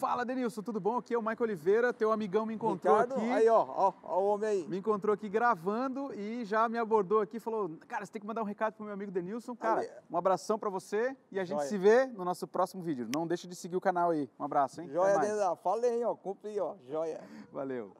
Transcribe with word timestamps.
Fala, 0.00 0.24
Denilson, 0.24 0.62
tudo 0.62 0.80
bom? 0.80 0.96
Aqui 0.96 1.12
é 1.12 1.18
o 1.18 1.20
Michael 1.20 1.42
Oliveira, 1.42 1.92
teu 1.92 2.10
amigão 2.10 2.46
me 2.46 2.54
encontrou 2.54 2.94
Ricardo, 2.94 3.20
aqui. 3.20 3.30
Aí, 3.32 3.46
ó, 3.50 3.66
ó, 3.68 3.92
ó 4.02 4.20
o 4.22 4.28
homem 4.28 4.48
aí. 4.48 4.66
Me 4.66 4.78
encontrou 4.78 5.12
aqui 5.12 5.28
gravando 5.28 6.10
e 6.14 6.42
já 6.46 6.66
me 6.70 6.78
abordou 6.78 7.20
aqui, 7.20 7.38
falou: 7.38 7.70
"Cara, 7.86 8.06
você 8.06 8.12
tem 8.12 8.18
que 8.18 8.26
mandar 8.26 8.40
um 8.40 8.46
recado 8.46 8.72
pro 8.72 8.84
meu 8.86 8.94
amigo 8.94 9.10
Denilson. 9.12 9.54
Cara, 9.54 9.82
Aí. 9.82 9.90
um 10.10 10.16
abração 10.16 10.58
pra 10.58 10.70
você 10.70 11.14
e 11.30 11.38
a 11.38 11.44
gente 11.44 11.58
Joia. 11.58 11.68
se 11.68 11.76
vê 11.76 12.06
no 12.06 12.24
nosso 12.24 12.48
próximo 12.48 12.82
vídeo. 12.82 13.10
Não 13.14 13.26
deixa 13.26 13.46
de 13.46 13.54
seguir 13.54 13.76
o 13.76 13.80
canal 13.80 14.08
aí. 14.08 14.26
Um 14.38 14.44
abraço, 14.44 14.80
hein? 14.80 14.88
Joia 14.88 15.18
da. 15.18 15.54
Falei, 15.56 16.02
ó, 16.02 16.14
cumpri, 16.14 16.58
ó, 16.58 16.76
joia. 16.88 17.20
Valeu. 17.52 17.94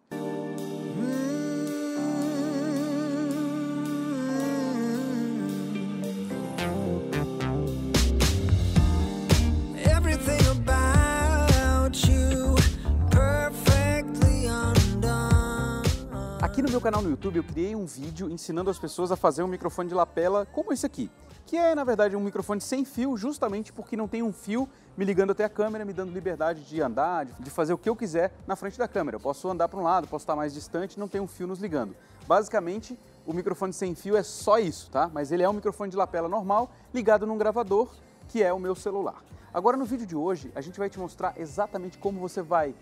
Meu 16.81 16.85
canal 16.85 17.03
no 17.03 17.11
YouTube 17.11 17.37
eu 17.37 17.45
criei 17.45 17.77
um 17.77 17.85
vídeo 17.85 18.31
ensinando 18.31 18.71
as 18.71 18.79
pessoas 18.79 19.13
a 19.13 19.17
fazer 19.17 19.43
um 19.43 19.47
microfone 19.47 19.87
de 19.91 19.95
lapela 19.95 20.47
como 20.47 20.73
esse 20.73 20.87
aqui, 20.87 21.11
que 21.45 21.55
é 21.55 21.75
na 21.75 21.85
verdade 21.85 22.17
um 22.17 22.21
microfone 22.21 22.59
sem 22.59 22.87
fio, 22.87 23.19
justamente 23.19 23.71
porque 23.71 23.99
não 23.99 24.09
tem 24.09 24.23
um 24.23 24.33
fio 24.33 24.67
me 24.97 25.05
ligando 25.05 25.33
até 25.33 25.45
a 25.45 25.49
câmera, 25.51 25.85
me 25.85 25.93
dando 25.93 26.11
liberdade 26.11 26.63
de 26.63 26.81
andar, 26.81 27.27
de- 27.27 27.51
fazer 27.51 27.75
o 27.75 27.79
que 27.79 27.87
eu 27.87 27.95
quiser 27.95 28.33
na 28.47 28.57
frente 28.57 28.79
da 28.79 28.89
câmera. 28.89 29.17
Eu 29.17 29.21
posso 29.21 29.47
andar 29.47 29.69
para 29.69 29.79
um 29.79 29.83
lado, 29.83 30.09
posso 30.09 30.23
estar 30.23 30.35
mais 30.35 30.55
distante, 30.55 30.99
não 30.99 31.07
tem 31.07 31.21
um 31.21 31.27
fio 31.27 31.47
nos 31.47 31.59
ligando. 31.59 31.95
Basicamente, 32.27 32.99
o 33.27 33.35
microfone 33.35 33.75
sem 33.75 33.95
fio 33.95 34.17
é 34.17 34.23
só 34.23 34.59
isso, 34.59 34.91
tá? 34.91 35.11
Mas 35.13 35.31
ele 35.31 35.43
é 35.43 35.49
um 35.51 35.53
microfone 35.53 35.91
de 35.91 35.99
lapela 35.99 36.31
normal 36.31 36.71
ligado 36.95 37.27
num 37.27 37.37
gravador, 37.37 37.91
que 38.27 38.43
é 38.43 38.55
o 38.55 38.59
meu 38.59 38.75
celular. 38.75 39.23
Agora 39.53 39.77
no 39.77 39.85
vídeo 39.85 40.07
de 40.07 40.17
hoje, 40.17 40.51
a 40.55 40.63
gente 40.63 40.79
vai 40.79 40.89
te 40.89 40.99
mostrar 40.99 41.35
exatamente 41.37 41.99
como 41.99 42.19
você 42.21 42.41
vai 42.41 42.75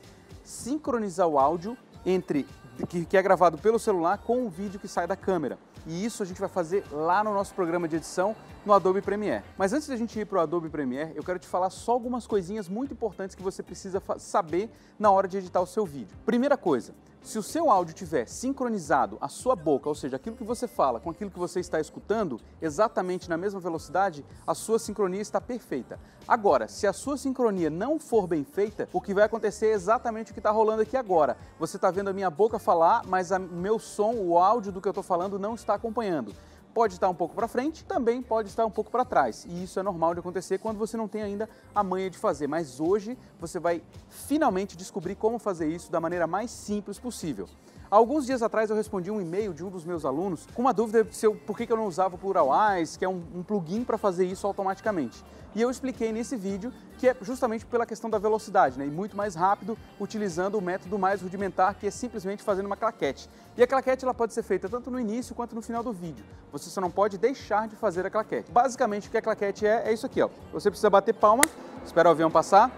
sincronizar 0.44 1.26
o 1.26 1.36
áudio 1.36 1.76
entre 2.04 2.46
que, 2.88 3.04
que 3.04 3.16
é 3.16 3.22
gravado 3.22 3.58
pelo 3.58 3.78
celular 3.78 4.18
com 4.18 4.46
o 4.46 4.48
vídeo 4.48 4.78
que 4.78 4.88
sai 4.88 5.06
da 5.06 5.16
câmera. 5.16 5.58
E 5.86 6.04
isso 6.04 6.22
a 6.22 6.26
gente 6.26 6.40
vai 6.40 6.48
fazer 6.48 6.84
lá 6.92 7.24
no 7.24 7.32
nosso 7.32 7.54
programa 7.54 7.88
de 7.88 7.96
edição 7.96 8.36
no 8.68 8.74
Adobe 8.74 9.00
Premiere. 9.00 9.42
Mas 9.56 9.72
antes 9.72 9.88
da 9.88 9.96
gente 9.96 10.20
ir 10.20 10.26
para 10.26 10.38
o 10.38 10.40
Adobe 10.42 10.68
Premiere, 10.68 11.12
eu 11.16 11.24
quero 11.24 11.38
te 11.38 11.48
falar 11.48 11.70
só 11.70 11.92
algumas 11.92 12.26
coisinhas 12.26 12.68
muito 12.68 12.92
importantes 12.92 13.34
que 13.34 13.42
você 13.42 13.62
precisa 13.62 14.00
saber 14.18 14.70
na 14.98 15.10
hora 15.10 15.26
de 15.26 15.38
editar 15.38 15.62
o 15.62 15.66
seu 15.66 15.86
vídeo. 15.86 16.14
Primeira 16.26 16.54
coisa, 16.54 16.92
se 17.22 17.38
o 17.38 17.42
seu 17.42 17.70
áudio 17.70 17.94
tiver 17.94 18.26
sincronizado 18.26 19.16
a 19.22 19.28
sua 19.28 19.56
boca, 19.56 19.88
ou 19.88 19.94
seja, 19.94 20.16
aquilo 20.16 20.36
que 20.36 20.44
você 20.44 20.68
fala 20.68 21.00
com 21.00 21.08
aquilo 21.08 21.30
que 21.30 21.38
você 21.38 21.60
está 21.60 21.80
escutando, 21.80 22.38
exatamente 22.60 23.26
na 23.26 23.38
mesma 23.38 23.58
velocidade, 23.58 24.22
a 24.46 24.54
sua 24.54 24.78
sincronia 24.78 25.22
está 25.22 25.40
perfeita. 25.40 25.98
Agora, 26.26 26.68
se 26.68 26.86
a 26.86 26.92
sua 26.92 27.16
sincronia 27.16 27.70
não 27.70 27.98
for 27.98 28.26
bem 28.26 28.44
feita, 28.44 28.86
o 28.92 29.00
que 29.00 29.14
vai 29.14 29.24
acontecer 29.24 29.68
é 29.68 29.72
exatamente 29.72 30.30
o 30.30 30.34
que 30.34 30.40
está 30.40 30.50
rolando 30.50 30.82
aqui 30.82 30.96
agora. 30.96 31.38
Você 31.58 31.76
está 31.76 31.90
vendo 31.90 32.08
a 32.08 32.12
minha 32.12 32.28
boca 32.28 32.58
falar, 32.58 33.02
mas 33.06 33.30
o 33.30 33.38
meu 33.38 33.78
som, 33.78 34.12
o 34.12 34.38
áudio 34.38 34.70
do 34.70 34.80
que 34.82 34.88
eu 34.88 34.90
estou 34.90 35.02
falando 35.02 35.38
não 35.38 35.54
está 35.54 35.72
acompanhando. 35.72 36.34
Pode 36.78 36.94
estar 36.94 37.08
um 37.08 37.14
pouco 37.14 37.34
para 37.34 37.48
frente, 37.48 37.84
também 37.84 38.22
pode 38.22 38.48
estar 38.48 38.64
um 38.64 38.70
pouco 38.70 38.88
para 38.88 39.04
trás. 39.04 39.44
E 39.50 39.64
isso 39.64 39.80
é 39.80 39.82
normal 39.82 40.14
de 40.14 40.20
acontecer 40.20 40.58
quando 40.58 40.78
você 40.78 40.96
não 40.96 41.08
tem 41.08 41.22
ainda 41.22 41.50
a 41.74 41.82
manha 41.82 42.08
de 42.08 42.16
fazer. 42.16 42.46
Mas 42.46 42.78
hoje 42.78 43.18
você 43.40 43.58
vai 43.58 43.82
finalmente 44.08 44.76
descobrir 44.76 45.16
como 45.16 45.40
fazer 45.40 45.66
isso 45.66 45.90
da 45.90 45.98
maneira 46.00 46.24
mais 46.28 46.52
simples 46.52 46.96
possível. 46.96 47.48
Alguns 47.90 48.26
dias 48.26 48.42
atrás 48.42 48.68
eu 48.68 48.76
respondi 48.76 49.10
um 49.10 49.18
e-mail 49.18 49.54
de 49.54 49.64
um 49.64 49.70
dos 49.70 49.82
meus 49.82 50.04
alunos 50.04 50.46
com 50.54 50.60
uma 50.60 50.74
dúvida 50.74 51.06
se 51.10 51.26
eu, 51.26 51.34
por 51.34 51.56
que 51.56 51.66
que 51.66 51.72
eu 51.72 51.76
não 51.76 51.86
usava 51.86 52.16
o 52.16 52.18
Pluralwise, 52.18 52.98
que 52.98 53.04
é 53.04 53.08
um, 53.08 53.22
um 53.34 53.42
plugin 53.42 53.82
para 53.82 53.96
fazer 53.96 54.26
isso 54.26 54.46
automaticamente. 54.46 55.24
E 55.54 55.62
eu 55.62 55.70
expliquei 55.70 56.12
nesse 56.12 56.36
vídeo 56.36 56.70
que 56.98 57.08
é 57.08 57.16
justamente 57.22 57.64
pela 57.64 57.86
questão 57.86 58.10
da 58.10 58.18
velocidade, 58.18 58.78
né? 58.78 58.86
E 58.86 58.90
muito 58.90 59.16
mais 59.16 59.34
rápido 59.34 59.78
utilizando 59.98 60.58
o 60.58 60.60
método 60.60 60.98
mais 60.98 61.22
rudimentar, 61.22 61.76
que 61.76 61.86
é 61.86 61.90
simplesmente 61.90 62.42
fazendo 62.42 62.66
uma 62.66 62.76
claquete. 62.76 63.30
E 63.56 63.62
a 63.62 63.66
claquete 63.66 64.04
ela 64.04 64.12
pode 64.12 64.34
ser 64.34 64.42
feita 64.42 64.68
tanto 64.68 64.90
no 64.90 65.00
início 65.00 65.34
quanto 65.34 65.54
no 65.54 65.62
final 65.62 65.82
do 65.82 65.92
vídeo. 65.92 66.24
Você 66.52 66.68
só 66.68 66.82
não 66.82 66.90
pode 66.90 67.16
deixar 67.16 67.68
de 67.68 67.76
fazer 67.76 68.04
a 68.04 68.10
claquete. 68.10 68.52
Basicamente 68.52 69.08
o 69.08 69.10
que 69.10 69.16
a 69.16 69.22
claquete 69.22 69.66
é, 69.66 69.84
é 69.86 69.92
isso 69.94 70.04
aqui, 70.04 70.20
ó. 70.20 70.28
Você 70.52 70.70
precisa 70.70 70.90
bater 70.90 71.14
palma, 71.14 71.46
espera 71.86 72.10
o 72.10 72.12
avião 72.12 72.30
passar, 72.30 72.70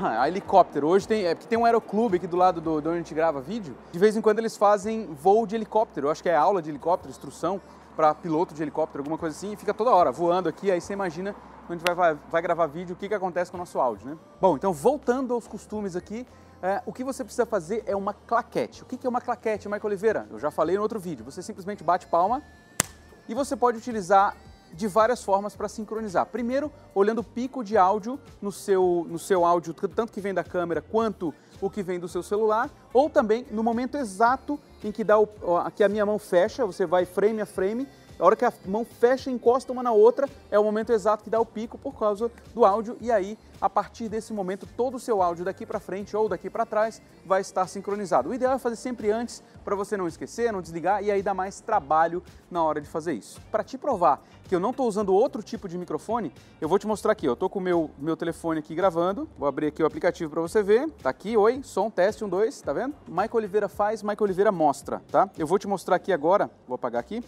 ah, 0.00 0.26
helicóptero. 0.28 0.88
Hoje 0.88 1.06
tem, 1.06 1.26
é 1.26 1.34
tem 1.34 1.58
um 1.58 1.64
aeroclube 1.64 2.16
aqui 2.16 2.26
do 2.26 2.36
lado 2.36 2.60
do, 2.60 2.80
de 2.80 2.88
onde 2.88 2.96
a 2.96 3.00
gente 3.00 3.14
grava 3.14 3.40
vídeo. 3.40 3.76
De 3.92 3.98
vez 3.98 4.16
em 4.16 4.20
quando 4.20 4.38
eles 4.38 4.56
fazem 4.56 5.06
voo 5.06 5.46
de 5.46 5.54
helicóptero. 5.54 6.06
Eu 6.06 6.10
acho 6.10 6.22
que 6.22 6.28
é 6.28 6.36
aula 6.36 6.62
de 6.62 6.70
helicóptero, 6.70 7.10
instrução 7.10 7.60
para 7.96 8.14
piloto 8.14 8.54
de 8.54 8.62
helicóptero, 8.62 9.02
alguma 9.02 9.18
coisa 9.18 9.36
assim. 9.36 9.52
E 9.52 9.56
fica 9.56 9.74
toda 9.74 9.90
hora 9.90 10.10
voando 10.10 10.48
aqui. 10.48 10.70
Aí 10.70 10.80
você 10.80 10.92
imagina 10.92 11.34
quando 11.66 11.70
a 11.70 11.74
gente 11.78 11.86
vai, 11.86 11.94
vai, 11.94 12.18
vai 12.30 12.42
gravar 12.42 12.66
vídeo, 12.66 12.94
o 12.94 12.96
que, 12.96 13.08
que 13.08 13.14
acontece 13.14 13.50
com 13.50 13.56
o 13.56 13.60
nosso 13.60 13.78
áudio, 13.78 14.08
né? 14.08 14.18
Bom, 14.40 14.56
então 14.56 14.72
voltando 14.72 15.34
aos 15.34 15.46
costumes 15.46 15.94
aqui, 15.94 16.26
é, 16.62 16.82
o 16.84 16.92
que 16.92 17.04
você 17.04 17.22
precisa 17.22 17.46
fazer 17.46 17.82
é 17.86 17.94
uma 17.94 18.12
claquete. 18.12 18.82
O 18.82 18.86
que, 18.86 18.96
que 18.96 19.06
é 19.06 19.10
uma 19.10 19.20
claquete, 19.20 19.68
Michael 19.68 19.86
Oliveira? 19.86 20.26
Eu 20.30 20.38
já 20.38 20.50
falei 20.50 20.76
no 20.76 20.82
outro 20.82 20.98
vídeo. 20.98 21.24
Você 21.24 21.42
simplesmente 21.42 21.84
bate 21.84 22.06
palma 22.06 22.42
e 23.28 23.34
você 23.34 23.56
pode 23.56 23.78
utilizar 23.78 24.36
de 24.72 24.86
várias 24.86 25.22
formas 25.22 25.54
para 25.54 25.68
sincronizar. 25.68 26.26
Primeiro, 26.26 26.72
olhando 26.94 27.20
o 27.20 27.24
pico 27.24 27.62
de 27.62 27.76
áudio 27.76 28.18
no 28.40 28.50
seu, 28.50 29.06
no 29.08 29.18
seu 29.18 29.44
áudio, 29.44 29.74
tanto 29.74 30.12
que 30.12 30.20
vem 30.20 30.34
da 30.34 30.44
câmera 30.44 30.80
quanto 30.80 31.34
o 31.60 31.68
que 31.68 31.82
vem 31.82 31.98
do 31.98 32.08
seu 32.08 32.22
celular, 32.22 32.70
ou 32.92 33.10
também 33.10 33.46
no 33.50 33.62
momento 33.62 33.96
exato 33.96 34.58
em 34.82 34.90
que, 34.90 35.04
dá 35.04 35.18
o, 35.18 35.28
que 35.74 35.84
a 35.84 35.88
minha 35.88 36.06
mão 36.06 36.18
fecha, 36.18 36.64
você 36.64 36.86
vai 36.86 37.04
frame 37.04 37.40
a 37.40 37.46
frame, 37.46 37.86
a 38.20 38.24
hora 38.24 38.36
que 38.36 38.44
a 38.44 38.52
mão 38.66 38.84
fecha 38.84 39.30
e 39.30 39.32
encosta 39.32 39.72
uma 39.72 39.82
na 39.82 39.92
outra, 39.92 40.28
é 40.50 40.58
o 40.58 40.62
momento 40.62 40.92
exato 40.92 41.24
que 41.24 41.30
dá 41.30 41.40
o 41.40 41.46
pico 41.46 41.78
por 41.78 41.98
causa 41.98 42.30
do 42.54 42.66
áudio, 42.66 42.96
e 43.00 43.10
aí, 43.10 43.38
a 43.58 43.68
partir 43.68 44.08
desse 44.08 44.32
momento, 44.32 44.68
todo 44.76 44.96
o 44.96 45.00
seu 45.00 45.22
áudio 45.22 45.44
daqui 45.44 45.64
para 45.64 45.80
frente 45.80 46.14
ou 46.14 46.28
daqui 46.28 46.50
para 46.50 46.66
trás 46.66 47.00
vai 47.24 47.40
estar 47.40 47.66
sincronizado. 47.66 48.28
O 48.28 48.34
ideal 48.34 48.54
é 48.54 48.58
fazer 48.58 48.76
sempre 48.76 49.10
antes, 49.10 49.42
para 49.64 49.74
você 49.74 49.96
não 49.96 50.06
esquecer, 50.06 50.52
não 50.52 50.60
desligar, 50.60 51.02
e 51.02 51.10
aí 51.10 51.22
dá 51.22 51.32
mais 51.32 51.60
trabalho 51.60 52.22
na 52.50 52.62
hora 52.62 52.80
de 52.80 52.88
fazer 52.88 53.14
isso. 53.14 53.40
Para 53.50 53.64
te 53.64 53.78
provar 53.78 54.22
que 54.44 54.54
eu 54.54 54.60
não 54.60 54.70
estou 54.70 54.86
usando 54.86 55.14
outro 55.14 55.42
tipo 55.42 55.66
de 55.68 55.78
microfone, 55.78 56.32
eu 56.60 56.68
vou 56.68 56.78
te 56.78 56.86
mostrar 56.86 57.12
aqui. 57.12 57.24
Eu 57.24 57.34
estou 57.34 57.48
com 57.48 57.58
o 57.58 57.62
meu, 57.62 57.90
meu 57.96 58.16
telefone 58.16 58.58
aqui 58.58 58.74
gravando, 58.74 59.28
vou 59.38 59.48
abrir 59.48 59.68
aqui 59.68 59.82
o 59.82 59.86
aplicativo 59.86 60.30
para 60.30 60.40
você 60.42 60.62
ver. 60.62 60.90
Tá 61.02 61.08
aqui, 61.08 61.36
oi, 61.36 61.62
som, 61.62 61.88
teste, 61.88 62.24
um, 62.24 62.28
dois, 62.28 62.60
tá 62.60 62.72
vendo? 62.72 62.94
Michael 63.08 63.30
Oliveira 63.34 63.68
faz, 63.68 64.02
Michael 64.02 64.22
Oliveira 64.22 64.52
mostra, 64.52 65.00
tá? 65.10 65.30
Eu 65.38 65.46
vou 65.46 65.58
te 65.58 65.66
mostrar 65.66 65.96
aqui 65.96 66.12
agora, 66.12 66.50
vou 66.66 66.74
apagar 66.74 67.00
aqui 67.00 67.24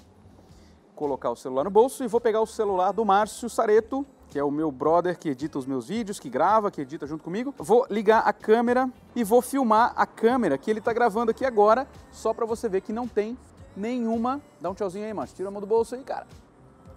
colocar 0.94 1.30
o 1.30 1.36
celular 1.36 1.64
no 1.64 1.70
bolso 1.70 2.04
e 2.04 2.06
vou 2.06 2.20
pegar 2.20 2.40
o 2.40 2.46
celular 2.46 2.92
do 2.92 3.04
Márcio 3.04 3.48
Sareto, 3.48 4.06
que 4.28 4.38
é 4.38 4.44
o 4.44 4.50
meu 4.50 4.70
brother 4.70 5.18
que 5.18 5.28
edita 5.28 5.58
os 5.58 5.66
meus 5.66 5.88
vídeos, 5.88 6.18
que 6.18 6.30
grava, 6.30 6.70
que 6.70 6.80
edita 6.80 7.06
junto 7.06 7.22
comigo. 7.22 7.54
Vou 7.58 7.86
ligar 7.90 8.20
a 8.20 8.32
câmera 8.32 8.90
e 9.14 9.22
vou 9.22 9.42
filmar 9.42 9.92
a 9.96 10.06
câmera 10.06 10.56
que 10.56 10.70
ele 10.70 10.78
está 10.78 10.92
gravando 10.92 11.30
aqui 11.30 11.44
agora, 11.44 11.86
só 12.10 12.32
para 12.32 12.46
você 12.46 12.68
ver 12.68 12.80
que 12.80 12.92
não 12.92 13.06
tem 13.06 13.36
nenhuma. 13.76 14.40
Dá 14.60 14.70
um 14.70 14.74
tchauzinho 14.74 15.04
aí, 15.04 15.12
Márcio. 15.12 15.36
Tira 15.36 15.48
a 15.48 15.52
mão 15.52 15.60
do 15.60 15.66
bolso 15.66 15.94
aí, 15.94 16.02
cara. 16.02 16.26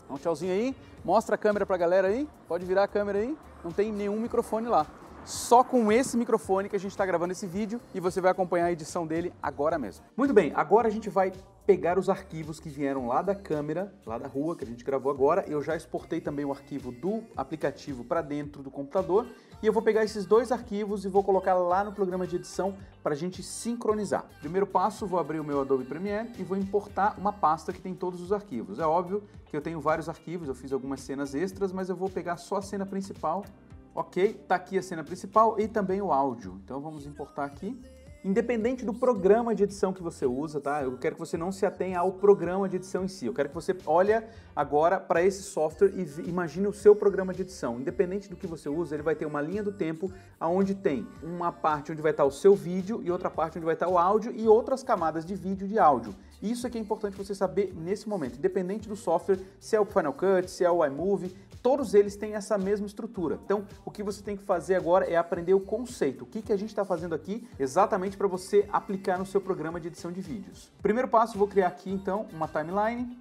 Dá 0.07 0.15
um 0.15 0.17
tchauzinho 0.17 0.53
aí. 0.53 0.75
Mostra 1.03 1.35
a 1.35 1.37
câmera 1.37 1.65
para 1.65 1.75
a 1.75 1.79
galera 1.79 2.07
aí. 2.07 2.27
Pode 2.47 2.65
virar 2.65 2.83
a 2.83 2.87
câmera 2.87 3.19
aí. 3.19 3.37
Não 3.63 3.71
tem 3.71 3.91
nenhum 3.91 4.19
microfone 4.19 4.67
lá. 4.67 4.85
Só 5.25 5.63
com 5.63 5.91
esse 5.91 6.15
microfone 6.15 6.69
que 6.69 6.75
a 6.75 6.79
gente 6.79 6.91
está 6.91 7.03
gravando 7.03 7.31
esse 7.31 7.47
vídeo 7.47 7.81
e 7.95 7.99
você 7.99 8.21
vai 8.21 8.31
acompanhar 8.31 8.65
a 8.65 8.71
edição 8.71 9.07
dele 9.07 9.33
agora 9.41 9.79
mesmo. 9.79 10.05
Muito 10.15 10.31
bem, 10.35 10.53
agora 10.55 10.87
a 10.87 10.91
gente 10.91 11.09
vai 11.09 11.33
pegar 11.65 11.97
os 11.97 12.09
arquivos 12.09 12.59
que 12.59 12.69
vieram 12.69 13.07
lá 13.07 13.23
da 13.23 13.33
câmera, 13.33 13.91
lá 14.05 14.19
da 14.19 14.27
rua 14.27 14.55
que 14.55 14.63
a 14.63 14.67
gente 14.67 14.83
gravou 14.83 15.11
agora. 15.11 15.43
Eu 15.47 15.63
já 15.63 15.75
exportei 15.75 16.21
também 16.21 16.45
o 16.45 16.51
arquivo 16.51 16.91
do 16.91 17.23
aplicativo 17.35 18.03
para 18.03 18.21
dentro 18.21 18.61
do 18.61 18.69
computador 18.69 19.25
e 19.63 19.65
eu 19.65 19.73
vou 19.73 19.81
pegar 19.81 20.03
esses 20.03 20.27
dois 20.27 20.51
arquivos 20.51 21.05
e 21.05 21.09
vou 21.09 21.23
colocar 21.23 21.55
lá 21.55 21.83
no 21.83 21.91
programa 21.91 22.27
de 22.27 22.35
edição 22.35 22.77
para 23.01 23.13
a 23.13 23.17
gente 23.17 23.41
sincronizar. 23.41 24.25
Primeiro 24.41 24.67
passo, 24.67 25.07
vou 25.07 25.19
abrir 25.19 25.39
o 25.39 25.43
meu 25.43 25.59
Adobe 25.59 25.85
Premiere 25.85 26.29
e 26.37 26.43
vou 26.43 26.55
importar 26.55 27.15
uma 27.17 27.33
pasta 27.33 27.73
que 27.73 27.81
tem 27.81 27.95
todos 27.95 28.21
os 28.21 28.31
arquivos. 28.31 28.77
É 28.77 28.85
óbvio 28.85 29.23
que 29.47 29.57
eu 29.57 29.61
tenho 29.61 29.81
vários 29.81 30.07
arquivos, 30.07 30.47
eu 30.47 30.53
fiz 30.53 30.71
algumas 30.71 31.01
cenas 31.01 31.33
extras, 31.33 31.71
mas 31.71 31.89
eu 31.89 31.95
vou 31.95 32.11
pegar 32.11 32.37
só 32.37 32.57
a 32.57 32.61
cena 32.61 32.85
principal 32.85 33.43
Ok, 33.95 34.33
tá 34.45 34.55
aqui 34.55 34.77
a 34.77 34.83
cena 34.83 35.05
principal 35.05 35.57
e 35.57 35.69
também 35.69 36.01
o 36.01 36.11
áudio. 36.11 36.59
Então 36.65 36.81
vamos 36.81 37.05
importar 37.05 37.45
aqui. 37.45 37.79
Independente 38.25 38.83
do 38.83 38.91
programa 38.91 39.53
de 39.53 39.61
edição 39.61 39.93
que 39.93 40.01
você 40.01 40.25
usa, 40.25 40.59
tá? 40.59 40.81
Eu 40.81 40.97
quero 40.97 41.13
que 41.13 41.19
você 41.19 41.37
não 41.37 41.51
se 41.51 41.63
atenha 41.63 41.99
ao 41.99 42.11
programa 42.11 42.67
de 42.67 42.77
edição 42.77 43.03
em 43.03 43.07
si. 43.07 43.27
Eu 43.27 43.33
quero 43.35 43.49
que 43.49 43.53
você 43.53 43.77
olhe 43.85 44.19
agora 44.55 44.99
para 44.99 45.21
esse 45.21 45.43
software 45.43 45.93
e 45.93 46.27
imagine 46.27 46.65
o 46.65 46.73
seu 46.73 46.95
programa 46.95 47.31
de 47.35 47.43
edição. 47.43 47.79
Independente 47.79 48.27
do 48.27 48.35
que 48.35 48.47
você 48.47 48.67
usa, 48.67 48.95
ele 48.95 49.03
vai 49.03 49.13
ter 49.13 49.27
uma 49.27 49.39
linha 49.41 49.61
do 49.61 49.71
tempo 49.71 50.11
aonde 50.39 50.73
tem 50.73 51.05
uma 51.21 51.51
parte 51.51 51.91
onde 51.91 52.01
vai 52.01 52.09
estar 52.09 52.25
o 52.25 52.31
seu 52.31 52.55
vídeo 52.55 52.99
e 53.03 53.11
outra 53.11 53.29
parte 53.29 53.59
onde 53.59 53.65
vai 53.65 53.75
estar 53.75 53.87
o 53.87 53.95
áudio 53.95 54.33
e 54.35 54.47
outras 54.47 54.81
camadas 54.81 55.23
de 55.23 55.35
vídeo 55.35 55.67
e 55.67 55.69
de 55.69 55.77
áudio. 55.77 56.15
Isso 56.41 56.65
é 56.65 56.69
que 56.69 56.79
é 56.79 56.81
importante 56.81 57.15
você 57.15 57.35
saber 57.35 57.75
nesse 57.75 58.09
momento, 58.09 58.39
independente 58.39 58.89
do 58.89 58.95
software, 58.95 59.39
se 59.59 59.75
é 59.75 59.79
o 59.79 59.85
Final 59.85 60.13
Cut, 60.13 60.49
se 60.49 60.63
é 60.63 60.71
o 60.71 60.83
iMovie, 60.83 61.33
todos 61.65 61.95
eles 61.95 62.15
têm 62.15 62.35
essa 62.35 62.59
mesma 62.59 62.85
estrutura. 62.85 63.39
Então, 63.43 63.65
o 63.83 63.89
que 63.89 64.03
você 64.03 64.21
tem 64.21 64.37
que 64.37 64.43
fazer 64.43 64.75
agora 64.75 65.09
é 65.09 65.15
aprender 65.15 65.55
o 65.55 65.59
conceito. 65.59 66.21
O 66.21 66.27
que, 66.27 66.43
que 66.43 66.53
a 66.53 66.55
gente 66.55 66.69
está 66.69 66.85
fazendo 66.85 67.15
aqui 67.15 67.47
exatamente 67.57 68.14
para 68.15 68.27
você 68.27 68.67
aplicar 68.71 69.17
no 69.17 69.25
seu 69.25 69.41
programa 69.41 69.79
de 69.79 69.87
edição 69.87 70.11
de 70.11 70.21
vídeos. 70.21 70.71
Primeiro 70.81 71.07
passo, 71.07 71.37
vou 71.37 71.47
criar 71.47 71.67
aqui 71.67 71.91
então 71.91 72.27
uma 72.33 72.47
timeline 72.47 73.17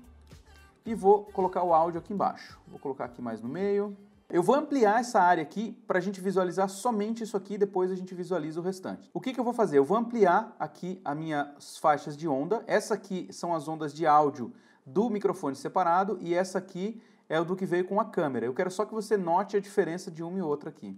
e 0.87 0.95
vou 0.95 1.25
colocar 1.25 1.63
o 1.63 1.73
áudio 1.73 1.99
aqui 1.99 2.13
embaixo. 2.13 2.59
Vou 2.69 2.79
colocar 2.79 3.07
aqui 3.07 3.23
mais 3.23 3.41
no 3.41 3.49
meio. 3.49 3.97
Eu 4.29 4.43
vou 4.43 4.55
ampliar 4.55 5.01
essa 5.01 5.21
área 5.21 5.43
aqui 5.43 5.73
para 5.87 5.99
a 5.99 6.01
gente 6.01 6.21
visualizar 6.21 6.69
somente 6.69 7.23
isso 7.23 7.37
aqui, 7.37 7.59
depois 7.59 7.91
a 7.91 7.95
gente 7.95 8.15
visualiza 8.15 8.59
o 8.59 8.63
restante. 8.63 9.11
O 9.13 9.21
que, 9.21 9.33
que 9.33 9.39
eu 9.39 9.45
vou 9.45 9.53
fazer? 9.53 9.79
Eu 9.79 9.85
vou 9.85 9.97
ampliar 9.97 10.57
aqui 10.59 11.01
as 11.05 11.17
minhas 11.17 11.79
faixas 11.79 12.17
de 12.17 12.27
onda. 12.27 12.65
Essa 12.67 12.95
aqui 12.95 13.29
são 13.31 13.55
as 13.55 13.69
ondas 13.69 13.93
de 13.93 14.07
áudio 14.07 14.53
do 14.85 15.09
microfone 15.09 15.55
separado 15.55 16.19
e 16.21 16.35
essa 16.35 16.59
aqui 16.59 17.01
é 17.29 17.41
o 17.41 17.45
do 17.45 17.57
que 17.57 17.67
veio 17.67 17.85
com 17.85 18.01
a 18.01 18.05
câmera. 18.05 18.47
Eu 18.47 18.55
quero 18.55 18.71
só 18.71 18.85
que 18.85 18.93
você 18.93 19.17
note 19.17 19.57
a 19.57 19.61
diferença 19.61 20.11
de 20.11 20.23
uma 20.23 20.39
e 20.39 20.43
outra 20.43 20.71
aqui. 20.71 20.97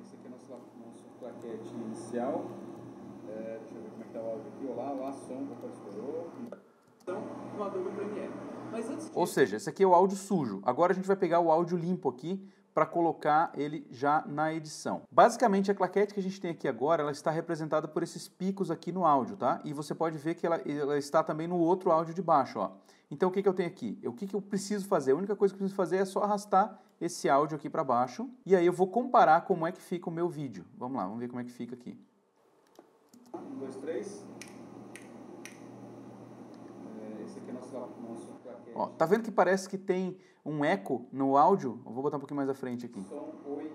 Esse 0.00 0.14
aqui 0.14 0.26
é 0.26 0.30
nosso, 0.30 0.50
nosso 0.50 1.04
claquete 1.18 1.74
inicial. 1.74 2.46
É, 3.28 3.58
deixa 3.60 3.74
eu 3.74 3.82
ver 3.82 3.90
como 3.90 3.90
é 3.90 3.90
que 3.90 3.98
tá 3.98 4.04
o 4.18 4.30
áudio 4.30 4.52
aqui. 4.54 4.66
Olá, 4.66 4.90
olá, 4.92 5.12
som, 5.12 5.46
opa, 5.52 5.66
estourou. 5.68 6.30
Então, 7.02 7.22
no 7.56 7.64
Adobe 7.64 7.90
Premiere. 7.90 8.32
Mas 8.70 8.90
antes 8.90 9.10
Ou 9.14 9.26
seja, 9.26 9.56
esse 9.56 9.68
aqui 9.68 9.82
é 9.82 9.86
o 9.86 9.94
áudio 9.94 10.16
sujo. 10.16 10.60
Agora 10.64 10.92
a 10.92 10.94
gente 10.94 11.06
vai 11.06 11.16
pegar 11.16 11.40
o 11.40 11.50
áudio 11.50 11.78
limpo 11.78 12.08
aqui 12.08 12.44
para 12.74 12.84
colocar 12.84 13.52
ele 13.54 13.86
já 13.90 14.22
na 14.26 14.52
edição. 14.52 15.02
Basicamente, 15.10 15.70
a 15.70 15.74
claquete 15.74 16.12
que 16.12 16.20
a 16.20 16.22
gente 16.22 16.38
tem 16.38 16.50
aqui 16.50 16.68
agora, 16.68 17.02
ela 17.02 17.12
está 17.12 17.30
representada 17.30 17.88
por 17.88 18.02
esses 18.02 18.28
picos 18.28 18.70
aqui 18.70 18.92
no 18.92 19.06
áudio, 19.06 19.36
tá? 19.36 19.62
E 19.64 19.72
você 19.72 19.94
pode 19.94 20.18
ver 20.18 20.34
que 20.34 20.44
ela, 20.46 20.56
ela 20.56 20.98
está 20.98 21.22
também 21.22 21.46
no 21.46 21.56
outro 21.56 21.90
áudio 21.90 22.12
de 22.12 22.20
baixo, 22.20 22.58
ó. 22.58 22.72
Então, 23.10 23.28
o 23.28 23.32
que, 23.32 23.42
que 23.42 23.48
eu 23.48 23.54
tenho 23.54 23.68
aqui? 23.68 23.98
O 24.04 24.12
que, 24.12 24.26
que 24.26 24.34
eu 24.34 24.42
preciso 24.42 24.86
fazer? 24.86 25.12
A 25.12 25.16
única 25.16 25.34
coisa 25.34 25.54
que 25.54 25.56
eu 25.56 25.60
preciso 25.60 25.76
fazer 25.76 25.96
é 25.96 26.04
só 26.04 26.22
arrastar 26.22 26.78
esse 27.00 27.30
áudio 27.30 27.56
aqui 27.56 27.70
para 27.70 27.82
baixo. 27.84 28.28
E 28.44 28.54
aí 28.54 28.66
eu 28.66 28.72
vou 28.72 28.88
comparar 28.88 29.42
como 29.42 29.66
é 29.66 29.72
que 29.72 29.80
fica 29.80 30.10
o 30.10 30.12
meu 30.12 30.28
vídeo. 30.28 30.64
Vamos 30.76 30.98
lá, 30.98 31.04
vamos 31.04 31.20
ver 31.20 31.28
como 31.28 31.40
é 31.40 31.44
que 31.44 31.52
fica 31.52 31.74
aqui. 31.74 31.98
Dois, 33.66 33.76
três. 33.76 34.24
É, 37.00 37.22
esse 37.24 37.38
aqui 37.38 37.50
é 37.50 37.52
nosso, 37.52 37.74
nosso 37.74 38.32
claquete. 38.42 38.72
Ó, 38.74 38.86
tá 38.86 39.06
vendo 39.06 39.24
que 39.24 39.30
parece 39.30 39.68
que 39.68 39.76
tem 39.76 40.16
um 40.44 40.64
eco 40.64 41.06
no 41.12 41.36
áudio? 41.36 41.80
Eu 41.84 41.92
vou 41.92 42.02
botar 42.02 42.16
um 42.16 42.20
pouquinho 42.20 42.36
mais 42.36 42.48
à 42.48 42.54
frente 42.54 42.86
aqui. 42.86 43.02
Som, 43.02 43.32
oi. 43.46 43.72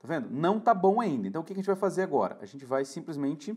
Tá 0.00 0.08
vendo? 0.08 0.28
Não 0.30 0.60
tá 0.60 0.74
bom 0.74 1.00
ainda. 1.00 1.28
Então 1.28 1.40
o 1.42 1.44
que 1.44 1.52
a 1.52 1.56
gente 1.56 1.66
vai 1.66 1.76
fazer 1.76 2.02
agora? 2.02 2.38
A 2.40 2.46
gente 2.46 2.64
vai 2.64 2.84
simplesmente 2.84 3.56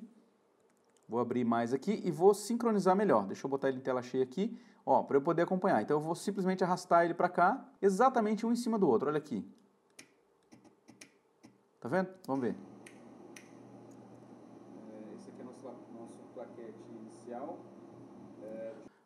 vou 1.08 1.20
abrir 1.20 1.44
mais 1.44 1.74
aqui 1.74 2.02
e 2.04 2.10
vou 2.10 2.34
sincronizar 2.34 2.96
melhor. 2.96 3.26
Deixa 3.26 3.46
eu 3.46 3.50
botar 3.50 3.70
ele 3.70 3.78
em 3.78 3.82
tela 3.82 4.02
cheia 4.02 4.24
aqui, 4.24 4.58
ó, 4.86 5.04
para 5.04 5.18
eu 5.18 5.22
poder 5.22 5.42
acompanhar. 5.42 5.82
Então 5.82 5.98
eu 5.98 6.02
vou 6.02 6.16
simplesmente 6.16 6.64
arrastar 6.64 7.04
ele 7.04 7.14
para 7.14 7.30
cá, 7.30 7.70
exatamente 7.82 8.46
um 8.46 8.52
em 8.52 8.56
cima 8.56 8.80
do 8.80 8.88
outro. 8.90 9.10
Olha 9.10 9.18
aqui. 9.18 9.46
Tá 11.80 11.90
vendo? 11.90 12.10
Vamos 12.26 12.42
ver. 12.42 12.56
É, 14.90 15.16
esse 15.16 15.30
aqui 15.30 15.42
é 15.42 15.44
nosso, 15.44 15.66
nosso 15.66 16.18
claquete 16.34 16.80
inicial. 17.34 17.58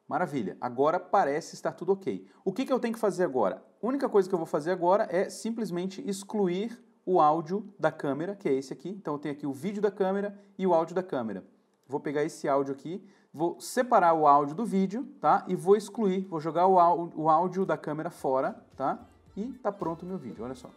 Maravilha. 0.07 0.57
Agora 0.61 0.99
parece 0.99 1.55
estar 1.55 1.73
tudo 1.73 1.93
ok. 1.93 2.25
O 2.43 2.53
que, 2.53 2.65
que 2.65 2.71
eu 2.71 2.79
tenho 2.79 2.93
que 2.93 2.99
fazer 2.99 3.23
agora? 3.23 3.63
A 3.81 3.87
única 3.87 4.07
coisa 4.07 4.27
que 4.27 4.33
eu 4.33 4.39
vou 4.39 4.45
fazer 4.45 4.71
agora 4.71 5.07
é 5.09 5.29
simplesmente 5.29 6.01
excluir 6.07 6.81
o 7.05 7.19
áudio 7.19 7.73
da 7.79 7.91
câmera, 7.91 8.35
que 8.35 8.47
é 8.47 8.53
esse 8.53 8.71
aqui. 8.71 8.89
Então 8.89 9.15
eu 9.15 9.19
tenho 9.19 9.35
aqui 9.35 9.45
o 9.45 9.51
vídeo 9.51 9.81
da 9.81 9.91
câmera 9.91 10.37
e 10.57 10.65
o 10.65 10.73
áudio 10.73 10.95
da 10.95 11.03
câmera. 11.03 11.43
Vou 11.87 11.99
pegar 11.99 12.23
esse 12.23 12.47
áudio 12.47 12.73
aqui, 12.73 13.05
vou 13.33 13.59
separar 13.61 14.13
o 14.13 14.27
áudio 14.27 14.55
do 14.55 14.65
vídeo, 14.65 15.05
tá? 15.21 15.45
E 15.47 15.55
vou 15.55 15.75
excluir, 15.75 16.25
vou 16.25 16.39
jogar 16.39 16.67
o, 16.67 16.79
áudio, 16.79 17.19
o 17.19 17.29
áudio 17.29 17.65
da 17.65 17.77
câmera 17.77 18.09
fora, 18.09 18.61
tá? 18.75 19.05
E 19.35 19.53
tá 19.53 19.71
pronto 19.71 20.03
o 20.03 20.05
meu 20.05 20.17
vídeo, 20.17 20.43
olha 20.43 20.55
só. 20.55 20.69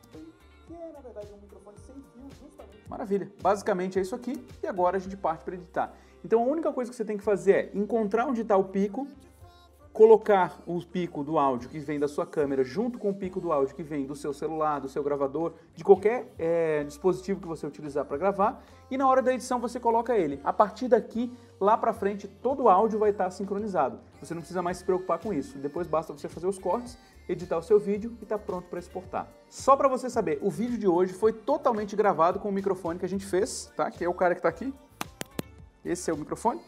Que 0.71 0.77
é, 0.77 0.93
na 0.93 1.01
verdade, 1.01 1.27
um 1.35 1.41
microfone 1.43 1.77
sem 1.79 1.97
fio, 1.97 2.31
justamente. 2.41 2.79
Maravilha. 2.89 3.29
Basicamente 3.43 3.99
é 3.99 4.03
isso 4.03 4.15
aqui 4.15 4.41
e 4.63 4.69
agora 4.69 4.99
a 4.99 5.01
gente 5.01 5.17
parte 5.17 5.43
para 5.43 5.57
editar. 5.57 5.93
Então 6.25 6.41
a 6.41 6.47
única 6.47 6.73
coisa 6.73 6.89
que 6.89 6.97
você 6.97 7.05
tem 7.05 7.19
que 7.19 7.25
fazer 7.25 7.53
é 7.53 7.71
encontrar 7.75 8.25
onde 8.27 8.43
está 8.43 8.57
o 8.57 8.63
pico, 8.63 9.09
colocar 9.93 10.63
o 10.69 10.81
pico 10.81 11.25
do 11.25 11.41
áudio 11.41 11.69
que 11.69 11.81
vem 11.81 11.99
da 11.99 12.07
sua 12.07 12.25
câmera 12.25 12.63
junto 12.63 13.01
com 13.01 13.11
o 13.11 13.15
pico 13.15 13.41
do 13.41 13.51
áudio 13.51 13.75
que 13.75 13.83
vem 13.83 14.07
do 14.07 14.15
seu 14.15 14.33
celular, 14.33 14.79
do 14.79 14.89
seu 14.89 15.03
gravador, 15.03 15.55
de 15.75 15.83
qualquer 15.83 16.33
é, 16.39 16.85
dispositivo 16.85 17.41
que 17.41 17.49
você 17.49 17.67
utilizar 17.67 18.05
para 18.05 18.17
gravar 18.17 18.63
e 18.89 18.97
na 18.97 19.09
hora 19.09 19.21
da 19.21 19.35
edição 19.35 19.59
você 19.59 19.81
coloca 19.81 20.17
ele. 20.17 20.41
A 20.45 20.53
partir 20.53 20.87
daqui, 20.87 21.33
lá 21.61 21.77
para 21.77 21.93
frente, 21.93 22.29
todo 22.29 22.63
o 22.63 22.69
áudio 22.69 22.97
vai 22.97 23.11
estar 23.11 23.29
sincronizado. 23.31 23.99
Você 24.21 24.35
não 24.35 24.41
precisa 24.41 24.63
mais 24.63 24.77
se 24.77 24.85
preocupar 24.85 25.19
com 25.19 25.33
isso. 25.33 25.59
Depois 25.59 25.89
basta 25.89 26.13
você 26.13 26.29
fazer 26.29 26.47
os 26.47 26.61
cortes, 26.61 26.97
editar 27.31 27.59
o 27.59 27.63
seu 27.63 27.79
vídeo 27.79 28.17
e 28.21 28.25
está 28.25 28.37
pronto 28.37 28.69
para 28.69 28.79
exportar. 28.79 29.29
Só 29.49 29.77
para 29.77 29.89
você 29.89 30.11
saber, 30.11 30.39
o 30.43 30.51
vídeo 30.51 30.77
de 30.77 30.89
hoje 30.89 31.13
foi 31.13 31.33
totalmente 31.33 31.95
gravado 31.95 32.39
com 32.41 32.49
o 32.49 32.53
microfone 32.53 32.99
que 32.99 33.05
a 33.05 33.09
gente 33.09 33.25
fez, 33.25 33.73
tá? 33.77 33.91
Que 33.91 34.05
é 34.05 34.09
o 34.09 34.15
cara 34.15 34.35
que 34.35 34.41
está 34.41 34.49
aqui. 34.49 34.75
Esse 35.85 36.11
é 36.11 36.15
o 36.15 36.17
microfone. 36.17 36.61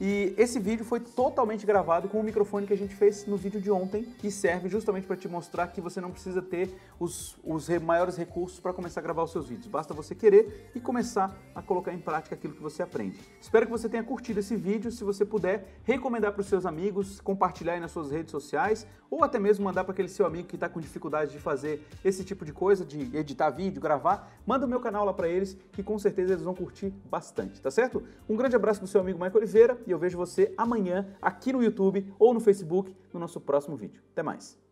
E 0.00 0.32
esse 0.38 0.60
vídeo 0.60 0.84
foi 0.84 1.00
totalmente 1.00 1.66
gravado 1.66 2.08
com 2.08 2.20
o 2.20 2.22
microfone 2.22 2.66
que 2.66 2.72
a 2.72 2.76
gente 2.76 2.94
fez 2.94 3.26
no 3.26 3.36
vídeo 3.36 3.60
de 3.60 3.68
ontem, 3.70 4.04
que 4.04 4.30
serve 4.30 4.68
justamente 4.68 5.06
para 5.06 5.16
te 5.16 5.26
mostrar 5.26 5.66
que 5.68 5.80
você 5.80 6.00
não 6.00 6.12
precisa 6.12 6.40
ter 6.40 6.72
os, 7.00 7.36
os 7.42 7.66
re- 7.66 7.80
maiores 7.80 8.16
recursos 8.16 8.60
para 8.60 8.72
começar 8.72 9.00
a 9.00 9.02
gravar 9.02 9.24
os 9.24 9.32
seus 9.32 9.48
vídeos. 9.48 9.66
Basta 9.66 9.92
você 9.92 10.14
querer 10.14 10.70
e 10.72 10.78
começar 10.78 11.36
a 11.52 11.60
colocar 11.60 11.92
em 11.92 11.98
prática 11.98 12.36
aquilo 12.36 12.54
que 12.54 12.62
você 12.62 12.80
aprende. 12.80 13.18
Espero 13.40 13.66
que 13.66 13.72
você 13.72 13.88
tenha 13.88 14.04
curtido 14.04 14.38
esse 14.38 14.54
vídeo. 14.54 14.92
Se 14.92 15.02
você 15.02 15.24
puder, 15.24 15.66
recomendar 15.82 16.32
para 16.32 16.42
os 16.42 16.46
seus 16.46 16.64
amigos, 16.64 17.20
compartilhar 17.20 17.72
aí 17.72 17.80
nas 17.80 17.90
suas 17.90 18.10
redes 18.12 18.30
sociais 18.30 18.86
ou 19.10 19.24
até 19.24 19.38
mesmo 19.38 19.64
mandar 19.64 19.84
para 19.84 19.92
aquele 19.92 20.08
seu 20.08 20.26
amigo 20.26 20.46
que 20.46 20.54
está 20.54 20.68
com 20.68 20.78
dificuldade 20.78 21.32
de 21.32 21.38
fazer 21.38 21.84
esse 22.04 22.22
tipo 22.22 22.44
de 22.44 22.52
coisa, 22.52 22.84
de 22.84 23.16
editar 23.16 23.50
vídeo, 23.50 23.80
gravar. 23.80 24.30
Manda 24.46 24.66
o 24.66 24.68
meu 24.68 24.80
canal 24.80 25.04
lá 25.04 25.14
para 25.14 25.28
eles, 25.28 25.56
que 25.72 25.82
com 25.82 25.98
certeza 25.98 26.34
eles 26.34 26.44
vão 26.44 26.54
curtir 26.54 26.92
bastante, 27.10 27.60
tá 27.60 27.70
certo? 27.70 28.02
Um 28.28 28.36
grande 28.36 28.54
abraço 28.54 28.80
do 28.80 28.86
seu 28.86 29.00
amigo 29.00 29.18
Michael 29.18 29.36
Oliveira 29.38 29.78
e 29.88 29.90
eu 29.90 29.98
vejo 29.98 30.18
você 30.18 30.52
amanhã 30.56 31.06
aqui 31.20 31.52
no 31.52 31.62
YouTube 31.62 32.12
ou 32.18 32.34
no 32.34 32.40
Facebook 32.40 32.94
no 33.12 33.18
nosso 33.18 33.40
próximo 33.40 33.76
vídeo. 33.76 34.02
Até 34.12 34.22
mais! 34.22 34.67